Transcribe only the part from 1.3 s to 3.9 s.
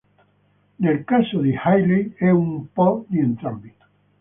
di Hayley, è un po' di entrambi.